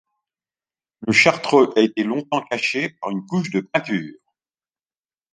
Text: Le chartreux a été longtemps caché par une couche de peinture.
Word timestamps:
Le 1.01 1.13
chartreux 1.13 1.71
a 1.75 1.81
été 1.81 2.03
longtemps 2.03 2.43
caché 2.49 2.89
par 2.89 3.11
une 3.11 3.23
couche 3.27 3.51
de 3.51 3.59
peinture. 3.59 4.17